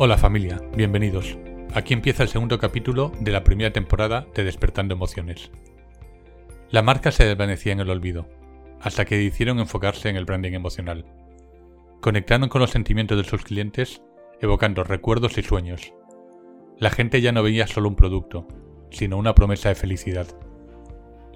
Hola 0.00 0.16
familia, 0.16 0.60
bienvenidos. 0.76 1.36
Aquí 1.74 1.92
empieza 1.92 2.22
el 2.22 2.28
segundo 2.28 2.60
capítulo 2.60 3.10
de 3.18 3.32
la 3.32 3.42
primera 3.42 3.72
temporada 3.72 4.28
de 4.32 4.44
Despertando 4.44 4.94
Emociones. 4.94 5.50
La 6.70 6.82
marca 6.82 7.10
se 7.10 7.24
desvanecía 7.26 7.72
en 7.72 7.80
el 7.80 7.90
olvido, 7.90 8.28
hasta 8.80 9.04
que 9.04 9.18
decidieron 9.18 9.58
enfocarse 9.58 10.08
en 10.08 10.14
el 10.14 10.24
branding 10.24 10.52
emocional. 10.52 11.04
Conectaron 12.00 12.48
con 12.48 12.60
los 12.60 12.70
sentimientos 12.70 13.18
de 13.18 13.24
sus 13.24 13.42
clientes, 13.42 14.00
evocando 14.40 14.84
recuerdos 14.84 15.36
y 15.36 15.42
sueños. 15.42 15.92
La 16.78 16.90
gente 16.90 17.20
ya 17.20 17.32
no 17.32 17.42
veía 17.42 17.66
solo 17.66 17.88
un 17.88 17.96
producto, 17.96 18.46
sino 18.90 19.16
una 19.16 19.34
promesa 19.34 19.68
de 19.68 19.74
felicidad. 19.74 20.28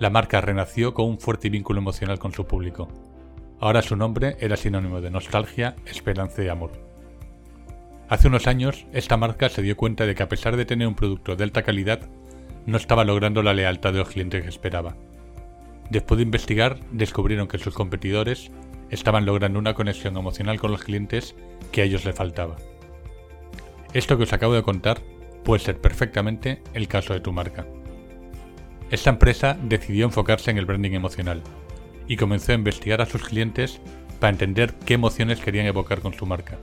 La 0.03 0.11
marca 0.11 0.41
renació 0.41 0.95
con 0.95 1.06
un 1.06 1.20
fuerte 1.20 1.48
vínculo 1.48 1.78
emocional 1.78 2.19
con 2.19 2.33
su 2.33 2.45
público. 2.45 2.89
Ahora 3.61 3.83
su 3.83 3.95
nombre 3.95 4.36
era 4.41 4.56
sinónimo 4.56 5.00
de 5.00 5.12
nostalgia, 5.12 5.77
esperanza 5.86 6.42
y 6.42 6.48
amor. 6.48 6.72
Hace 8.08 8.27
unos 8.27 8.48
años, 8.48 8.84
esta 8.92 9.17
marca 9.17 9.48
se 9.48 9.62
dio 9.62 9.77
cuenta 9.77 10.05
de 10.05 10.17
que 10.17 10.25
a 10.25 10.28
pesar 10.28 10.56
de 10.56 10.64
tener 10.64 10.89
un 10.89 10.97
producto 10.97 11.36
de 11.36 11.45
alta 11.45 11.62
calidad, 11.62 12.00
no 12.67 12.78
estaba 12.78 13.05
logrando 13.05 13.45
la 13.45 13.55
lealtad 13.55 13.92
de 13.92 14.00
los 14.00 14.08
clientes 14.08 14.42
que 14.42 14.48
esperaba. 14.48 14.97
Después 15.89 16.19
de 16.19 16.25
investigar, 16.25 16.80
descubrieron 16.91 17.47
que 17.47 17.58
sus 17.58 17.73
competidores 17.73 18.50
estaban 18.91 19.25
logrando 19.25 19.61
una 19.61 19.75
conexión 19.75 20.17
emocional 20.17 20.58
con 20.58 20.73
los 20.73 20.83
clientes 20.83 21.36
que 21.70 21.83
a 21.83 21.84
ellos 21.84 22.05
les 22.05 22.17
faltaba. 22.17 22.56
Esto 23.95 24.17
que 24.17 24.25
os 24.25 24.33
acabo 24.33 24.55
de 24.55 24.64
contar 24.64 24.98
puede 25.45 25.62
ser 25.62 25.80
perfectamente 25.80 26.61
el 26.75 26.89
caso 26.89 27.14
de 27.14 27.20
tu 27.20 27.33
marca. 27.33 27.69
Esta 28.93 29.11
empresa 29.11 29.59
decidió 29.61 30.05
enfocarse 30.05 30.53
en 30.53 30.59
el 30.59 30.67
branding 30.67 30.93
emocional 30.93 31.43
y 32.07 32.17
comenzó 32.17 32.53
a 32.53 32.55
investigar 32.55 33.01
a 33.01 33.07
sus 33.07 33.25
clientes 33.25 33.81
para 34.21 34.31
entender 34.31 34.75
qué 34.87 34.95
emociones 34.95 35.41
querían 35.41 35.67
evocar 35.67 36.01
con 36.01 36.15
su 36.15 36.27
marca 36.27 36.59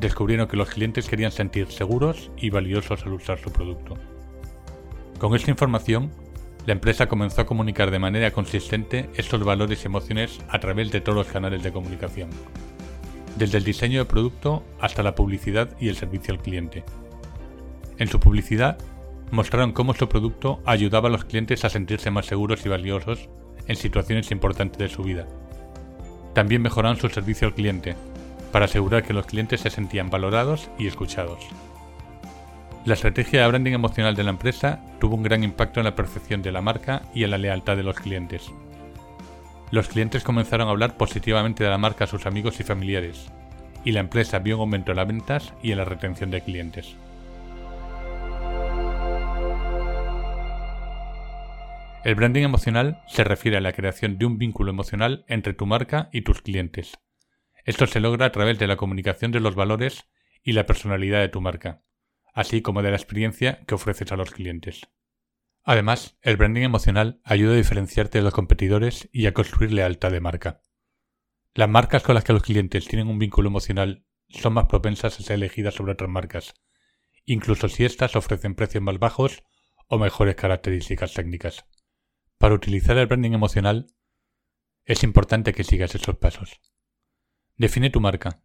descubrieron 0.00 0.48
que 0.48 0.56
los 0.56 0.70
clientes 0.70 1.08
querían 1.08 1.32
sentir 1.32 1.70
seguros 1.70 2.30
y 2.36 2.50
valiosos 2.50 3.04
al 3.04 3.12
usar 3.12 3.38
su 3.38 3.50
producto. 3.50 3.96
Con 5.18 5.34
esta 5.34 5.50
información, 5.50 6.10
la 6.66 6.72
empresa 6.72 7.08
comenzó 7.08 7.40
a 7.40 7.46
comunicar 7.46 7.90
de 7.90 7.98
manera 7.98 8.30
consistente 8.30 9.08
estos 9.16 9.42
valores 9.42 9.82
y 9.82 9.86
emociones 9.86 10.38
a 10.48 10.58
través 10.60 10.92
de 10.92 11.00
todos 11.00 11.16
los 11.16 11.26
canales 11.26 11.62
de 11.62 11.72
comunicación, 11.72 12.30
desde 13.36 13.58
el 13.58 13.64
diseño 13.64 14.00
de 14.00 14.04
producto 14.10 14.64
hasta 14.80 15.02
la 15.02 15.14
publicidad 15.14 15.70
y 15.80 15.88
el 15.88 15.96
servicio 15.96 16.34
al 16.34 16.40
cliente. 16.40 16.84
En 17.98 18.08
su 18.08 18.20
publicidad, 18.20 18.78
mostraron 19.30 19.72
cómo 19.72 19.94
su 19.94 20.08
producto 20.08 20.60
ayudaba 20.64 21.08
a 21.08 21.12
los 21.12 21.24
clientes 21.24 21.64
a 21.64 21.70
sentirse 21.70 22.10
más 22.10 22.26
seguros 22.26 22.64
y 22.64 22.68
valiosos 22.68 23.28
en 23.66 23.76
situaciones 23.76 24.30
importantes 24.30 24.78
de 24.78 24.88
su 24.88 25.02
vida. 25.02 25.26
También 26.34 26.62
mejoraron 26.62 26.96
su 26.96 27.08
servicio 27.08 27.48
al 27.48 27.54
cliente, 27.54 27.96
para 28.52 28.64
asegurar 28.64 29.02
que 29.02 29.12
los 29.12 29.26
clientes 29.26 29.60
se 29.60 29.70
sentían 29.70 30.10
valorados 30.10 30.70
y 30.78 30.86
escuchados. 30.86 31.40
La 32.84 32.94
estrategia 32.94 33.42
de 33.42 33.48
branding 33.48 33.72
emocional 33.72 34.14
de 34.14 34.24
la 34.24 34.30
empresa 34.30 34.80
tuvo 34.98 35.16
un 35.16 35.22
gran 35.22 35.44
impacto 35.44 35.80
en 35.80 35.84
la 35.84 35.94
percepción 35.94 36.40
de 36.40 36.52
la 36.52 36.62
marca 36.62 37.02
y 37.14 37.24
en 37.24 37.30
la 37.30 37.38
lealtad 37.38 37.76
de 37.76 37.82
los 37.82 37.96
clientes. 37.96 38.50
Los 39.70 39.88
clientes 39.88 40.24
comenzaron 40.24 40.68
a 40.68 40.70
hablar 40.70 40.96
positivamente 40.96 41.62
de 41.62 41.70
la 41.70 41.76
marca 41.76 42.04
a 42.04 42.06
sus 42.06 42.24
amigos 42.24 42.60
y 42.60 42.64
familiares, 42.64 43.26
y 43.84 43.92
la 43.92 44.00
empresa 44.00 44.38
vio 44.38 44.56
un 44.56 44.62
aumento 44.62 44.92
en 44.92 44.96
las 44.96 45.06
ventas 45.06 45.52
y 45.62 45.72
en 45.72 45.78
la 45.78 45.84
retención 45.84 46.30
de 46.30 46.40
clientes. 46.40 46.96
El 52.04 52.14
branding 52.14 52.42
emocional 52.42 53.02
se 53.06 53.24
refiere 53.24 53.56
a 53.56 53.60
la 53.60 53.72
creación 53.72 54.18
de 54.18 54.26
un 54.26 54.38
vínculo 54.38 54.70
emocional 54.70 55.24
entre 55.28 55.52
tu 55.52 55.66
marca 55.66 56.08
y 56.12 56.22
tus 56.22 56.42
clientes, 56.42 56.98
esto 57.68 57.86
se 57.86 58.00
logra 58.00 58.24
a 58.24 58.32
través 58.32 58.58
de 58.58 58.66
la 58.66 58.78
comunicación 58.78 59.30
de 59.30 59.40
los 59.40 59.54
valores 59.54 60.08
y 60.42 60.52
la 60.52 60.64
personalidad 60.64 61.20
de 61.20 61.28
tu 61.28 61.42
marca, 61.42 61.82
así 62.32 62.62
como 62.62 62.80
de 62.80 62.88
la 62.88 62.96
experiencia 62.96 63.62
que 63.66 63.74
ofreces 63.74 64.10
a 64.10 64.16
los 64.16 64.30
clientes. 64.30 64.88
Además, 65.64 66.16
el 66.22 66.38
branding 66.38 66.62
emocional 66.62 67.20
ayuda 67.24 67.52
a 67.52 67.56
diferenciarte 67.56 68.16
de 68.16 68.24
los 68.24 68.32
competidores 68.32 69.10
y 69.12 69.26
a 69.26 69.34
construir 69.34 69.70
lealtad 69.70 70.10
de 70.10 70.20
marca. 70.20 70.62
Las 71.52 71.68
marcas 71.68 72.02
con 72.02 72.14
las 72.14 72.24
que 72.24 72.32
los 72.32 72.42
clientes 72.42 72.88
tienen 72.88 73.08
un 73.08 73.18
vínculo 73.18 73.50
emocional 73.50 74.06
son 74.30 74.54
más 74.54 74.64
propensas 74.64 75.20
a 75.20 75.22
ser 75.22 75.34
elegidas 75.34 75.74
sobre 75.74 75.92
otras 75.92 76.08
marcas, 76.08 76.54
incluso 77.26 77.68
si 77.68 77.84
éstas 77.84 78.16
ofrecen 78.16 78.54
precios 78.54 78.82
más 78.82 78.98
bajos 78.98 79.42
o 79.88 79.98
mejores 79.98 80.36
características 80.36 81.12
técnicas. 81.12 81.66
Para 82.38 82.54
utilizar 82.54 82.96
el 82.96 83.08
branding 83.08 83.32
emocional, 83.32 83.88
es 84.84 85.02
importante 85.02 85.52
que 85.52 85.64
sigas 85.64 85.96
esos 85.96 86.16
pasos. 86.18 86.60
Define 87.56 87.90
tu 87.90 88.00
marca. 88.00 88.44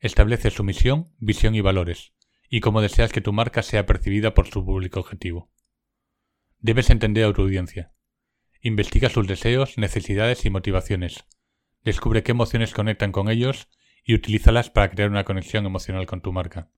Establece 0.00 0.50
su 0.50 0.64
misión, 0.64 1.14
visión 1.18 1.54
y 1.54 1.60
valores, 1.60 2.14
y 2.50 2.58
cómo 2.58 2.80
deseas 2.80 3.12
que 3.12 3.20
tu 3.20 3.32
marca 3.32 3.62
sea 3.62 3.86
percibida 3.86 4.34
por 4.34 4.48
su 4.48 4.64
público 4.64 4.98
objetivo. 4.98 5.52
Debes 6.58 6.90
entender 6.90 7.24
a 7.24 7.32
tu 7.32 7.42
audiencia. 7.42 7.94
Investiga 8.60 9.08
sus 9.08 9.28
deseos, 9.28 9.78
necesidades 9.78 10.44
y 10.44 10.50
motivaciones. 10.50 11.24
Descubre 11.84 12.24
qué 12.24 12.32
emociones 12.32 12.74
conectan 12.74 13.12
con 13.12 13.30
ellos 13.30 13.68
y 14.04 14.14
utilízalas 14.14 14.68
para 14.70 14.90
crear 14.90 15.10
una 15.10 15.24
conexión 15.24 15.64
emocional 15.64 16.06
con 16.06 16.22
tu 16.22 16.32
marca. 16.32 16.72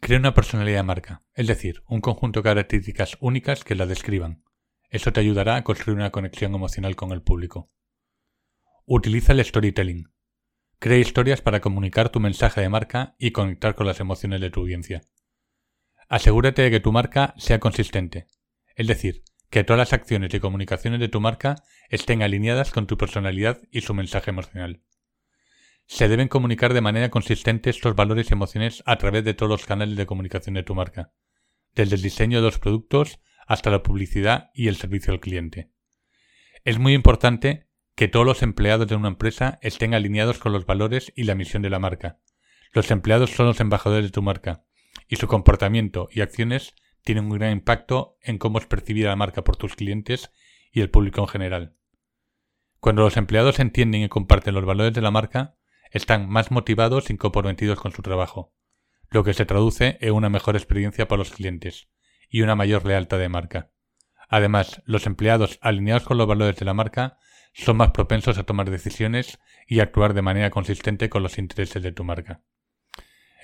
Crea 0.00 0.18
una 0.18 0.34
personalidad 0.34 0.80
de 0.80 0.82
marca, 0.82 1.24
es 1.32 1.46
decir, 1.46 1.82
un 1.88 2.02
conjunto 2.02 2.40
de 2.40 2.44
características 2.44 3.16
únicas 3.20 3.64
que 3.64 3.74
la 3.74 3.86
describan. 3.86 4.44
Eso 4.90 5.12
te 5.12 5.20
ayudará 5.20 5.56
a 5.56 5.64
construir 5.64 5.96
una 5.96 6.10
conexión 6.10 6.52
emocional 6.54 6.96
con 6.96 7.12
el 7.12 7.22
público. 7.22 7.70
Utiliza 8.86 9.32
el 9.32 9.44
storytelling. 9.44 10.12
Crea 10.80 10.98
historias 10.98 11.42
para 11.42 11.60
comunicar 11.60 12.08
tu 12.08 12.18
mensaje 12.18 12.60
de 12.60 12.68
marca 12.68 13.14
y 13.16 13.30
conectar 13.30 13.76
con 13.76 13.86
las 13.86 14.00
emociones 14.00 14.40
de 14.40 14.50
tu 14.50 14.60
audiencia. 14.60 15.02
Asegúrate 16.08 16.62
de 16.62 16.72
que 16.72 16.80
tu 16.80 16.90
marca 16.90 17.34
sea 17.36 17.60
consistente, 17.60 18.26
es 18.74 18.88
decir, 18.88 19.22
que 19.48 19.62
todas 19.62 19.78
las 19.78 19.92
acciones 19.92 20.34
y 20.34 20.40
comunicaciones 20.40 20.98
de 20.98 21.08
tu 21.08 21.20
marca 21.20 21.62
estén 21.88 22.22
alineadas 22.22 22.72
con 22.72 22.88
tu 22.88 22.98
personalidad 22.98 23.60
y 23.70 23.82
su 23.82 23.94
mensaje 23.94 24.30
emocional. 24.30 24.82
Se 25.86 26.08
deben 26.08 26.26
comunicar 26.26 26.74
de 26.74 26.80
manera 26.80 27.10
consistente 27.10 27.70
estos 27.70 27.94
valores 27.94 28.30
y 28.30 28.32
emociones 28.32 28.82
a 28.86 28.96
través 28.96 29.24
de 29.24 29.34
todos 29.34 29.50
los 29.50 29.66
canales 29.66 29.96
de 29.96 30.06
comunicación 30.06 30.54
de 30.54 30.64
tu 30.64 30.74
marca, 30.74 31.12
desde 31.74 31.94
el 31.94 32.02
diseño 32.02 32.38
de 32.38 32.46
los 32.46 32.58
productos 32.58 33.20
hasta 33.50 33.68
la 33.68 33.82
publicidad 33.82 34.52
y 34.54 34.68
el 34.68 34.76
servicio 34.76 35.12
al 35.12 35.18
cliente. 35.18 35.72
Es 36.64 36.78
muy 36.78 36.94
importante 36.94 37.66
que 37.96 38.06
todos 38.06 38.24
los 38.24 38.44
empleados 38.44 38.86
de 38.86 38.94
una 38.94 39.08
empresa 39.08 39.58
estén 39.60 39.92
alineados 39.92 40.38
con 40.38 40.52
los 40.52 40.66
valores 40.66 41.12
y 41.16 41.24
la 41.24 41.34
misión 41.34 41.60
de 41.60 41.68
la 41.68 41.80
marca. 41.80 42.20
Los 42.72 42.92
empleados 42.92 43.30
son 43.30 43.46
los 43.46 43.58
embajadores 43.58 44.04
de 44.04 44.12
tu 44.12 44.22
marca, 44.22 44.62
y 45.08 45.16
su 45.16 45.26
comportamiento 45.26 46.08
y 46.12 46.20
acciones 46.20 46.76
tienen 47.02 47.24
un 47.24 47.38
gran 47.38 47.50
impacto 47.50 48.18
en 48.22 48.38
cómo 48.38 48.60
es 48.60 48.66
percibida 48.66 49.08
la 49.08 49.16
marca 49.16 49.42
por 49.42 49.56
tus 49.56 49.74
clientes 49.74 50.30
y 50.70 50.80
el 50.80 50.90
público 50.90 51.20
en 51.22 51.26
general. 51.26 51.76
Cuando 52.78 53.02
los 53.02 53.16
empleados 53.16 53.58
entienden 53.58 54.02
y 54.02 54.08
comparten 54.08 54.54
los 54.54 54.64
valores 54.64 54.94
de 54.94 55.02
la 55.02 55.10
marca, 55.10 55.56
están 55.90 56.28
más 56.28 56.52
motivados 56.52 57.10
y 57.10 57.16
comprometidos 57.16 57.80
con 57.80 57.90
su 57.90 58.00
trabajo, 58.00 58.54
lo 59.10 59.24
que 59.24 59.34
se 59.34 59.44
traduce 59.44 59.98
en 60.00 60.12
una 60.12 60.28
mejor 60.28 60.54
experiencia 60.54 61.08
para 61.08 61.18
los 61.18 61.32
clientes 61.32 61.88
y 62.30 62.42
una 62.42 62.54
mayor 62.54 62.86
lealtad 62.86 63.18
de 63.18 63.28
marca. 63.28 63.70
Además, 64.28 64.80
los 64.86 65.06
empleados 65.06 65.58
alineados 65.60 66.04
con 66.04 66.16
los 66.16 66.26
valores 66.26 66.56
de 66.56 66.64
la 66.64 66.72
marca 66.72 67.18
son 67.52 67.76
más 67.76 67.90
propensos 67.90 68.38
a 68.38 68.44
tomar 68.44 68.70
decisiones 68.70 69.40
y 69.66 69.80
actuar 69.80 70.14
de 70.14 70.22
manera 70.22 70.50
consistente 70.50 71.10
con 71.10 71.22
los 71.22 71.36
intereses 71.36 71.82
de 71.82 71.92
tu 71.92 72.04
marca. 72.04 72.42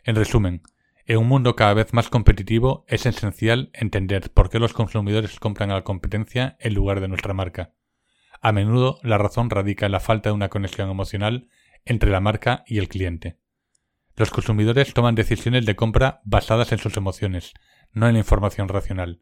En 0.05 0.15
resumen, 0.15 0.63
en 1.05 1.19
un 1.19 1.29
mundo 1.29 1.57
cada 1.57 1.75
vez 1.75 1.93
más 1.93 2.09
competitivo 2.09 2.85
es 2.89 3.07
esencial 3.07 3.71
entender 3.73 4.33
por 4.33 4.49
qué 4.49 4.61
los 4.61 4.73
consumidores 4.73 5.39
compran 5.41 5.71
a 5.71 5.75
la 5.75 5.85
competencia 5.85 6.57
en 6.61 6.75
lugar 6.75 7.01
de 7.01 7.09
nuestra 7.09 7.35
marca. 7.35 7.75
A 8.41 8.53
menudo 8.53 9.01
la 9.03 9.19
razón 9.19 9.51
radica 9.51 9.87
en 9.87 9.93
la 9.93 10.01
falta 10.01 10.31
de 10.31 10.35
una 10.35 10.49
conexión 10.49 10.91
emocional 10.91 11.49
entre 11.85 12.11
la 12.11 12.21
marca 12.21 12.65
y 12.67 12.79
el 12.79 12.89
cliente. 12.89 13.39
Los 14.17 14.31
consumidores 14.31 14.95
toman 14.95 15.15
decisiones 15.15 15.67
de 15.67 15.77
compra 15.77 16.23
basadas 16.25 16.73
en 16.73 16.79
sus 16.79 16.97
emociones, 16.97 17.53
no 17.93 18.09
en 18.09 18.15
la 18.15 18.21
información 18.21 18.69
racional. 18.69 19.21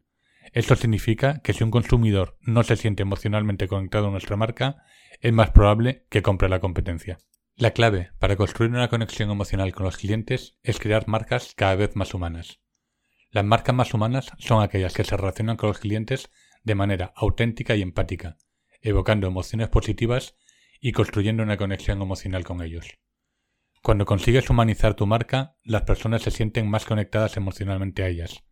Esto 0.53 0.77
significa 0.77 1.41
que 1.41 1.51
si 1.51 1.65
un 1.65 1.71
consumidor 1.71 2.37
no 2.39 2.63
se 2.63 2.77
siente 2.77 3.03
emocionalmente 3.03 3.67
conectado 3.67 4.07
a 4.07 4.11
nuestra 4.11 4.37
marca, 4.37 4.83
es 5.19 5.33
más 5.33 5.51
probable 5.51 6.05
que 6.09 6.21
compre 6.21 6.47
la 6.47 6.61
competencia. 6.61 7.17
La 7.57 7.71
clave 7.71 8.11
para 8.19 8.37
construir 8.37 8.71
una 8.71 8.87
conexión 8.87 9.29
emocional 9.29 9.73
con 9.73 9.83
los 9.83 9.97
clientes 9.97 10.57
es 10.63 10.79
crear 10.79 11.09
marcas 11.09 11.53
cada 11.57 11.75
vez 11.75 11.97
más 11.97 12.13
humanas. 12.13 12.61
Las 13.31 13.43
marcas 13.43 13.75
más 13.75 13.93
humanas 13.93 14.31
son 14.37 14.63
aquellas 14.63 14.93
que 14.93 15.03
se 15.03 15.17
relacionan 15.17 15.57
con 15.57 15.67
los 15.67 15.79
clientes 15.79 16.31
de 16.63 16.75
manera 16.75 17.11
auténtica 17.17 17.75
y 17.75 17.81
empática, 17.81 18.37
evocando 18.81 19.27
emociones 19.27 19.67
positivas 19.67 20.37
y 20.79 20.93
construyendo 20.93 21.43
una 21.43 21.57
conexión 21.57 22.01
emocional 22.01 22.45
con 22.45 22.61
ellos. 22.61 22.97
Cuando 23.85 24.05
consigues 24.07 24.49
humanizar 24.49 24.95
tu 24.95 25.05
marca, 25.05 25.57
las 25.63 25.83
personas 25.83 26.23
se 26.23 26.31
sienten 26.31 26.67
más 26.67 26.85
conectadas 26.85 27.37
emocionalmente 27.37 28.01
a 28.01 28.07
ellas. 28.07 28.43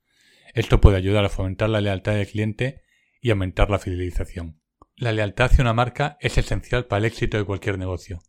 Esto 0.53 0.79
puede 0.79 0.97
ayudar 0.97 1.25
a 1.25 1.29
fomentar 1.29 1.71
la 1.71 1.81
lealtad 1.81 2.13
del 2.13 2.27
cliente 2.27 2.83
y 3.19 3.31
aumentar 3.31 3.71
la 3.71 3.79
fidelización. 3.79 4.61
La 4.95 5.11
lealtad 5.11 5.47
hacia 5.47 5.63
una 5.63 5.73
marca 5.73 6.17
es 6.19 6.37
esencial 6.37 6.85
para 6.85 6.99
el 6.99 7.05
éxito 7.05 7.37
de 7.37 7.45
cualquier 7.45 7.79
negocio. 7.79 8.21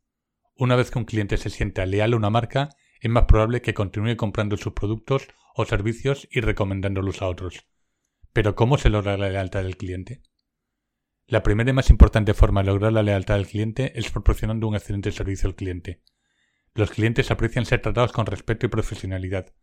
Una 0.56 0.76
vez 0.76 0.90
que 0.90 0.98
un 0.98 1.04
cliente 1.04 1.36
se 1.36 1.50
sienta 1.50 1.84
leal 1.84 2.14
a 2.14 2.16
una 2.16 2.30
marca, 2.30 2.70
es 3.02 3.10
más 3.10 3.24
probable 3.24 3.60
que 3.60 3.74
continúe 3.74 4.16
comprando 4.16 4.56
sus 4.56 4.72
productos 4.72 5.28
o 5.54 5.66
servicios 5.66 6.26
y 6.30 6.40
recomendándolos 6.40 7.20
a 7.20 7.28
otros. 7.28 7.66
Pero 8.32 8.54
¿cómo 8.54 8.78
se 8.78 8.88
logra 8.88 9.18
la 9.18 9.28
lealtad 9.28 9.62
del 9.62 9.76
cliente? 9.76 10.22
La 11.26 11.42
primera 11.42 11.68
y 11.68 11.74
más 11.74 11.90
importante 11.90 12.32
forma 12.32 12.62
de 12.62 12.68
lograr 12.68 12.94
la 12.94 13.02
lealtad 13.02 13.34
del 13.34 13.46
cliente 13.46 13.92
es 13.94 14.10
proporcionando 14.10 14.66
un 14.66 14.74
excelente 14.74 15.12
servicio 15.12 15.50
al 15.50 15.54
cliente. 15.54 16.00
Los 16.74 16.90
clientes 16.90 17.30
aprecian 17.30 17.66
ser 17.66 17.82
tratados 17.82 18.12
con 18.12 18.26
respeto 18.26 18.66
y 18.66 18.68
profesionalidad, 18.68 19.54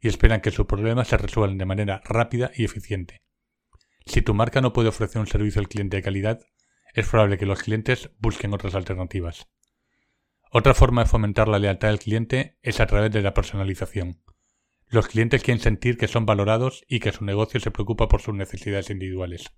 y 0.00 0.08
esperan 0.08 0.40
que 0.40 0.50
sus 0.50 0.66
problemas 0.66 1.08
se 1.08 1.16
resuelvan 1.16 1.58
de 1.58 1.64
manera 1.64 2.02
rápida 2.04 2.50
y 2.54 2.64
eficiente. 2.64 3.22
Si 4.04 4.22
tu 4.22 4.34
marca 4.34 4.60
no 4.60 4.72
puede 4.72 4.88
ofrecer 4.88 5.20
un 5.20 5.26
servicio 5.26 5.60
al 5.60 5.68
cliente 5.68 5.96
de 5.96 6.02
calidad, 6.02 6.40
es 6.94 7.08
probable 7.08 7.38
que 7.38 7.46
los 7.46 7.62
clientes 7.62 8.10
busquen 8.18 8.52
otras 8.52 8.74
alternativas. 8.74 9.48
Otra 10.50 10.74
forma 10.74 11.04
de 11.04 11.10
fomentar 11.10 11.48
la 11.48 11.58
lealtad 11.58 11.88
del 11.88 11.98
cliente 11.98 12.58
es 12.62 12.80
a 12.80 12.86
través 12.86 13.12
de 13.12 13.22
la 13.22 13.34
personalización. 13.34 14.22
Los 14.86 15.08
clientes 15.08 15.42
quieren 15.42 15.62
sentir 15.62 15.98
que 15.98 16.08
son 16.08 16.24
valorados 16.24 16.84
y 16.88 17.00
que 17.00 17.12
su 17.12 17.24
negocio 17.24 17.60
se 17.60 17.70
preocupa 17.70 18.08
por 18.08 18.22
sus 18.22 18.34
necesidades 18.34 18.88
individuales. 18.88 19.52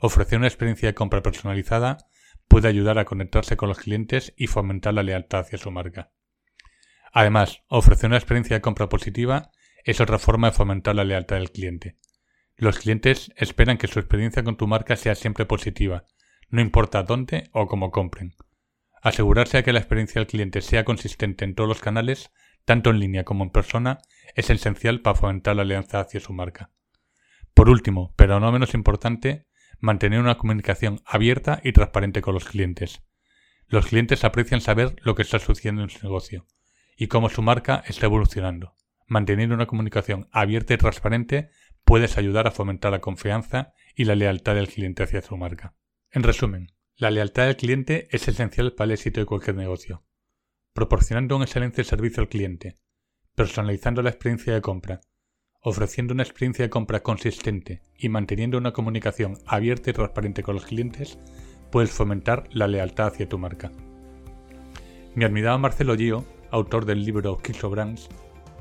Ofrecer 0.00 0.38
una 0.38 0.48
experiencia 0.48 0.88
de 0.88 0.94
compra 0.94 1.22
personalizada 1.22 1.96
puede 2.46 2.68
ayudar 2.68 2.98
a 2.98 3.04
conectarse 3.04 3.56
con 3.56 3.68
los 3.68 3.78
clientes 3.78 4.34
y 4.36 4.46
fomentar 4.46 4.94
la 4.94 5.02
lealtad 5.02 5.40
hacia 5.40 5.58
su 5.58 5.70
marca. 5.70 6.10
Además, 7.12 7.62
ofrecer 7.68 8.08
una 8.08 8.16
experiencia 8.16 8.56
de 8.56 8.60
compra 8.60 8.88
positiva 8.88 9.50
es 9.84 10.00
otra 10.00 10.18
forma 10.18 10.50
de 10.50 10.56
fomentar 10.56 10.94
la 10.94 11.04
lealtad 11.04 11.36
del 11.36 11.50
cliente. 11.50 11.96
Los 12.56 12.78
clientes 12.78 13.32
esperan 13.36 13.78
que 13.78 13.86
su 13.86 13.98
experiencia 13.98 14.42
con 14.42 14.56
tu 14.56 14.66
marca 14.66 14.96
sea 14.96 15.14
siempre 15.14 15.46
positiva, 15.46 16.06
no 16.50 16.60
importa 16.60 17.02
dónde 17.02 17.48
o 17.52 17.66
cómo 17.66 17.90
compren. 17.90 18.34
Asegurarse 19.00 19.58
de 19.58 19.64
que 19.64 19.72
la 19.72 19.78
experiencia 19.78 20.18
del 20.18 20.26
cliente 20.26 20.60
sea 20.60 20.84
consistente 20.84 21.44
en 21.44 21.54
todos 21.54 21.68
los 21.68 21.80
canales, 21.80 22.32
tanto 22.64 22.90
en 22.90 22.98
línea 22.98 23.24
como 23.24 23.44
en 23.44 23.50
persona, 23.50 23.98
es 24.34 24.50
esencial 24.50 25.00
para 25.00 25.14
fomentar 25.14 25.56
la 25.56 25.62
alianza 25.62 26.00
hacia 26.00 26.20
su 26.20 26.32
marca. 26.32 26.70
Por 27.54 27.70
último, 27.70 28.12
pero 28.16 28.40
no 28.40 28.52
menos 28.52 28.74
importante, 28.74 29.46
mantener 29.78 30.20
una 30.20 30.36
comunicación 30.36 31.00
abierta 31.06 31.60
y 31.62 31.72
transparente 31.72 32.20
con 32.20 32.34
los 32.34 32.44
clientes. 32.44 33.02
Los 33.68 33.86
clientes 33.86 34.24
aprecian 34.24 34.60
saber 34.60 34.96
lo 35.02 35.14
que 35.14 35.22
está 35.22 35.38
sucediendo 35.38 35.82
en 35.82 35.90
su 35.90 36.02
negocio, 36.02 36.46
y 36.98 37.06
cómo 37.06 37.30
su 37.30 37.40
marca 37.42 37.84
está 37.86 38.06
evolucionando. 38.06 38.74
Manteniendo 39.06 39.54
una 39.54 39.66
comunicación 39.66 40.28
abierta 40.32 40.74
y 40.74 40.78
transparente 40.78 41.48
puedes 41.84 42.18
ayudar 42.18 42.46
a 42.48 42.50
fomentar 42.50 42.90
la 42.90 43.00
confianza 43.00 43.72
y 43.94 44.04
la 44.04 44.16
lealtad 44.16 44.56
del 44.56 44.68
cliente 44.68 45.04
hacia 45.04 45.22
su 45.22 45.36
marca. 45.36 45.74
En 46.10 46.24
resumen, 46.24 46.72
la 46.96 47.10
lealtad 47.10 47.46
del 47.46 47.56
cliente 47.56 48.08
es 48.10 48.26
esencial 48.26 48.72
para 48.72 48.86
el 48.86 48.92
éxito 48.92 49.20
de 49.20 49.26
cualquier 49.26 49.56
negocio. 49.56 50.04
Proporcionando 50.74 51.36
un 51.36 51.42
excelente 51.42 51.84
servicio 51.84 52.20
al 52.20 52.28
cliente, 52.28 52.78
personalizando 53.36 54.02
la 54.02 54.10
experiencia 54.10 54.52
de 54.52 54.60
compra, 54.60 55.00
ofreciendo 55.62 56.14
una 56.14 56.24
experiencia 56.24 56.64
de 56.64 56.70
compra 56.70 57.00
consistente 57.00 57.82
y 57.96 58.08
manteniendo 58.08 58.58
una 58.58 58.72
comunicación 58.72 59.38
abierta 59.46 59.90
y 59.90 59.92
transparente 59.92 60.42
con 60.42 60.56
los 60.56 60.66
clientes, 60.66 61.18
puedes 61.70 61.90
fomentar 61.90 62.48
la 62.50 62.66
lealtad 62.66 63.06
hacia 63.06 63.28
tu 63.28 63.38
marca. 63.38 63.70
Mi 65.14 65.24
admirado 65.24 65.58
Marcelo 65.58 65.96
Gio 65.96 66.24
autor 66.50 66.84
del 66.84 67.04
libro 67.04 67.38
Brands, 67.70 68.08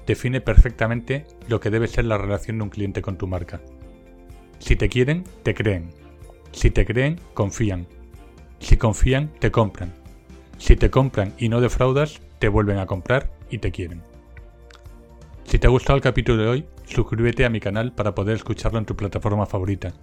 define 0.05 0.41
perfectamente 0.41 1.25
lo 1.47 1.59
que 1.59 1.69
debe 1.69 1.87
ser 1.87 2.05
la 2.05 2.17
relación 2.17 2.57
de 2.57 2.63
un 2.63 2.69
cliente 2.69 3.01
con 3.01 3.17
tu 3.17 3.27
marca. 3.27 3.61
Si 4.59 4.75
te 4.75 4.89
quieren, 4.89 5.23
te 5.43 5.53
creen. 5.53 5.89
Si 6.51 6.71
te 6.71 6.85
creen, 6.85 7.19
confían. 7.33 7.87
Si 8.59 8.77
confían, 8.77 9.31
te 9.39 9.51
compran. 9.51 9.93
Si 10.57 10.75
te 10.75 10.89
compran 10.89 11.33
y 11.37 11.49
no 11.49 11.61
defraudas, 11.61 12.19
te 12.39 12.47
vuelven 12.47 12.79
a 12.79 12.87
comprar 12.87 13.31
y 13.49 13.59
te 13.59 13.71
quieren. 13.71 14.01
Si 15.43 15.59
te 15.59 15.67
ha 15.67 15.69
gustado 15.69 15.95
el 15.95 16.01
capítulo 16.01 16.41
de 16.41 16.49
hoy, 16.49 16.65
suscríbete 16.85 17.45
a 17.45 17.49
mi 17.49 17.59
canal 17.59 17.93
para 17.93 18.15
poder 18.15 18.35
escucharlo 18.35 18.79
en 18.79 18.85
tu 18.85 18.95
plataforma 18.95 19.45
favorita. 19.45 19.93